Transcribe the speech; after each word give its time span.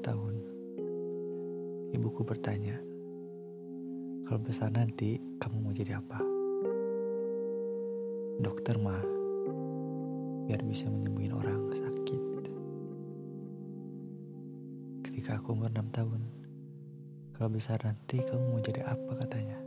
tahun, 0.00 0.34
ibuku 1.94 2.22
bertanya, 2.26 2.78
kalau 4.28 4.40
besar 4.44 4.68
nanti 4.72 5.16
kamu 5.40 5.56
mau 5.64 5.72
jadi 5.72 5.98
apa? 5.98 6.20
Dokter 8.38 8.78
mah, 8.78 9.02
biar 10.46 10.62
bisa 10.62 10.86
menyembuhin 10.86 11.34
orang 11.34 11.74
sakit. 11.74 12.20
Ketika 15.04 15.42
aku 15.42 15.50
umur 15.58 15.74
6 15.74 15.90
tahun, 15.90 16.22
kalau 17.34 17.50
besar 17.50 17.82
nanti 17.82 18.22
kamu 18.22 18.54
mau 18.54 18.62
jadi 18.62 18.86
apa 18.86 19.12
katanya? 19.26 19.58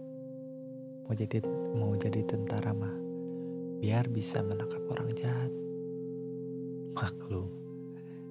Mau 1.04 1.12
jadi 1.12 1.44
mau 1.76 1.91
jadi 2.00 2.23
tentara 2.23 2.72
mah, 2.72 2.95
biar 3.84 4.08
bisa 4.08 4.40
menangkap 4.40 4.80
orang 4.88 5.12
jahat. 5.12 5.52
Maklum, 6.95 7.52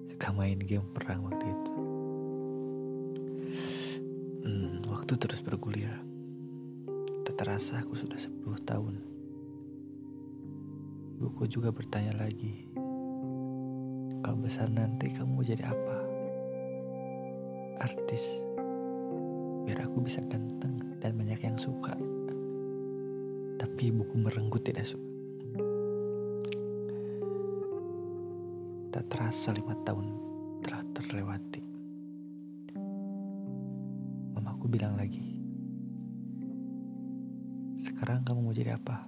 suka 0.08 0.32
main 0.32 0.56
game 0.64 0.88
perang 0.96 1.28
waktu 1.28 1.44
itu. 1.44 1.89
Waktu 5.10 5.26
terus 5.26 5.42
bergulir. 5.42 5.90
Tak 7.26 7.34
terasa 7.34 7.82
aku 7.82 7.98
sudah 7.98 8.14
10 8.14 8.46
tahun. 8.62 8.94
Ibuku 11.18 11.50
juga 11.50 11.74
bertanya 11.74 12.14
lagi, 12.14 12.70
kalau 14.22 14.38
besar 14.38 14.70
nanti 14.70 15.10
kamu 15.10 15.34
mau 15.34 15.42
jadi 15.42 15.66
apa? 15.66 15.98
Artis. 17.82 18.22
Biar 19.66 19.82
aku 19.82 19.98
bisa 19.98 20.22
ganteng 20.30 20.94
dan 21.02 21.18
banyak 21.18 21.42
yang 21.42 21.58
suka. 21.58 21.98
Tapi 23.58 23.90
ibuku 23.90 24.14
merenggut 24.14 24.62
tidak 24.62 24.86
suka. 24.86 25.10
Tak 28.94 29.10
terasa 29.10 29.50
lima 29.58 29.74
tahun 29.82 30.06
telah 30.62 30.86
terlewati. 30.94 31.59
Bilang 34.70 34.94
lagi, 34.94 35.26
sekarang 37.82 38.22
kamu 38.22 38.38
mau 38.38 38.54
jadi 38.54 38.78
apa? 38.78 39.02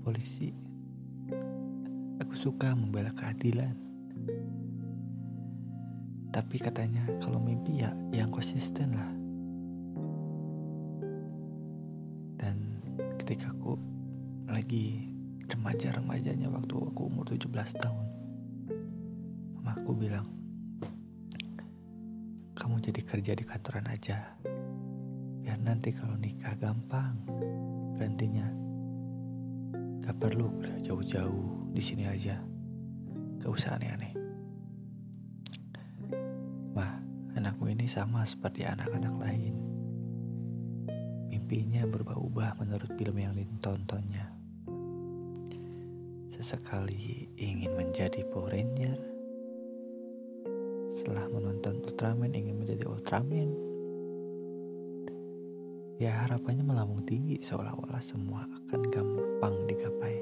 Polisi. 0.00 0.48
Aku 2.24 2.32
suka 2.40 2.72
membela 2.72 3.12
keadilan. 3.12 3.76
Tapi 6.32 6.56
katanya 6.56 7.04
kalau 7.20 7.36
mimpi 7.36 7.84
ya 7.84 7.92
yang 8.16 8.32
konsisten 8.32 8.96
lah. 8.96 9.12
Dan 12.40 12.80
ketika 13.20 13.52
aku 13.52 13.76
lagi 14.48 15.04
remaja-remajanya 15.52 16.48
waktu 16.48 16.80
aku 16.80 17.12
umur 17.12 17.28
17 17.28 17.52
tahun. 17.76 18.06
Mamaku 19.60 19.92
bilang, 19.92 20.24
kamu 22.66 22.82
jadi 22.82 23.02
kerja 23.06 23.32
di 23.38 23.46
kantoran 23.46 23.86
aja. 23.86 24.26
Biar 25.38 25.54
nanti 25.62 25.94
kalau 25.94 26.18
nikah 26.18 26.50
gampang 26.58 27.14
berhentinya. 27.94 28.42
Gak 30.02 30.18
perlu 30.18 30.50
kuliah 30.50 30.82
jauh-jauh 30.82 31.70
di 31.70 31.78
sini 31.78 32.10
aja. 32.10 32.34
Gak 33.38 33.54
usah 33.54 33.78
aneh-aneh. 33.78 34.10
Mah, 36.74 36.98
anakmu 37.38 37.70
ini 37.70 37.86
sama 37.86 38.26
seperti 38.26 38.66
anak-anak 38.66 39.14
lain. 39.14 39.54
Mimpinya 41.30 41.86
berubah-ubah 41.86 42.58
menurut 42.66 42.90
film 42.98 43.14
yang 43.22 43.38
ditontonnya. 43.38 44.26
Sesekali 46.34 47.30
ingin 47.38 47.78
menjadi 47.78 48.26
Power 48.26 48.50
Ranger. 48.50 48.98
Setelah 50.90 51.30
menonton 51.30 51.85
Ultraman 52.06 52.38
ingin 52.38 52.62
menjadi 52.62 52.86
Ultraman. 52.86 53.50
Ya 55.98 56.22
harapannya 56.22 56.62
melambung 56.62 57.02
tinggi 57.02 57.34
seolah-olah 57.42 57.98
semua 57.98 58.46
akan 58.46 58.80
gampang 58.94 59.66
digapai. 59.66 60.14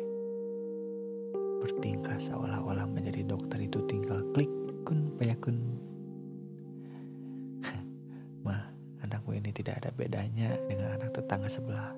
Bertingkah 1.61 2.17
seolah-olah 2.17 2.89
menjadi 2.89 3.29
dokter 3.29 3.69
itu 3.69 3.85
tinggal 3.85 4.25
klik 4.33 4.49
kun 4.89 5.13
payakun. 5.21 5.61
Mah, 8.49 8.65
anakku 9.05 9.37
ini 9.37 9.53
tidak 9.53 9.85
ada 9.85 9.93
bedanya 9.93 10.57
dengan 10.65 10.97
anak 10.97 11.13
tetangga 11.13 11.53
sebelah 11.53 11.93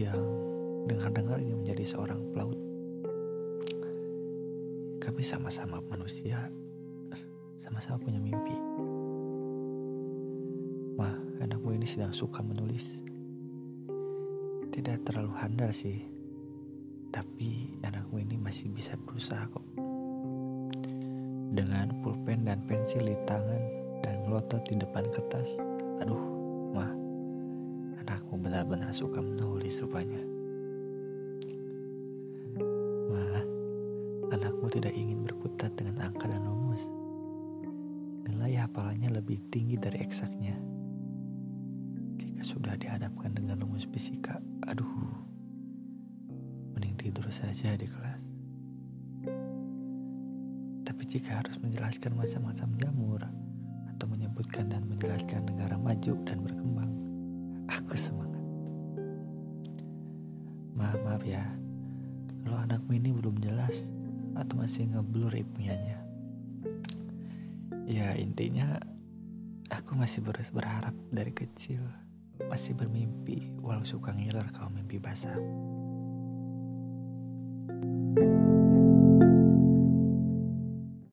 yang 0.00 0.16
dengar-dengar 0.88 1.44
ingin 1.44 1.60
menjadi 1.60 1.92
seorang 1.92 2.24
pelaut. 2.32 2.56
Kami 5.04 5.20
sama-sama 5.20 5.76
manusia, 5.92 6.48
sama-sama 7.66 7.98
punya 7.98 8.22
mimpi. 8.22 8.54
Wah, 10.94 11.18
anakmu 11.42 11.74
ini 11.74 11.82
sedang 11.82 12.14
suka 12.14 12.38
menulis. 12.38 13.02
Tidak 14.70 15.02
terlalu 15.02 15.34
handal 15.34 15.74
sih, 15.74 15.98
tapi 17.10 17.74
anakmu 17.82 18.22
ini 18.22 18.38
masih 18.38 18.70
bisa 18.70 18.94
berusaha 18.94 19.50
kok. 19.50 19.66
Dengan 21.58 21.90
pulpen 22.06 22.46
dan 22.46 22.62
pensil 22.70 23.02
di 23.02 23.18
tangan 23.26 23.62
dan 23.98 24.14
melotot 24.30 24.62
di 24.70 24.78
depan 24.78 25.10
kertas, 25.10 25.58
aduh, 25.98 26.22
mah, 26.70 26.92
anakmu 28.06 28.38
benar-benar 28.46 28.94
suka 28.94 29.18
menulis 29.18 29.82
rupanya. 29.82 30.22
Mah, 33.10 33.42
anakmu 34.38 34.70
tidak 34.70 34.94
ingin 34.94 35.26
berkutat 35.26 35.74
dengan 35.74 36.06
angka 36.06 36.30
dan 36.30 36.46
rumus. 36.46 36.86
Nilai 38.46 38.62
hafalannya 38.62 39.10
lebih 39.10 39.42
tinggi 39.50 39.74
dari 39.74 40.06
eksaknya. 40.06 40.54
Jika 42.14 42.46
sudah 42.46 42.78
dihadapkan 42.78 43.34
dengan 43.34 43.58
rumus 43.58 43.90
fisika, 43.90 44.38
aduh, 44.70 44.86
mending 46.70 46.94
tidur 46.94 47.26
saja 47.26 47.74
di 47.74 47.90
kelas. 47.90 48.22
Tapi 50.86 51.02
jika 51.10 51.42
harus 51.42 51.58
menjelaskan 51.58 52.14
macam-macam 52.14 52.68
jamur 52.78 53.20
atau 53.90 54.06
menyebutkan 54.14 54.70
dan 54.70 54.86
menjelaskan 54.86 55.42
negara 55.42 55.74
maju 55.74 56.14
dan 56.22 56.38
berkembang, 56.38 56.92
aku 57.66 57.98
semangat. 57.98 58.46
Maaf, 60.78 61.02
maaf 61.02 61.22
ya, 61.26 61.42
kalau 62.46 62.62
anakmu 62.62 62.94
ini 62.94 63.10
belum 63.10 63.42
jelas 63.42 63.90
atau 64.38 64.54
masih 64.54 64.86
ngeblur 64.94 65.34
impiannya. 65.34 65.98
Ya 67.86 68.18
intinya 68.18 68.82
aku 69.70 69.94
masih 69.94 70.18
ber 70.26 70.42
berharap 70.50 70.90
dari 71.14 71.30
kecil, 71.30 71.86
masih 72.50 72.74
bermimpi 72.74 73.54
walau 73.62 73.86
suka 73.86 74.10
ngiler 74.10 74.50
kalau 74.50 74.74
mimpi 74.74 74.98
basah. 74.98 75.38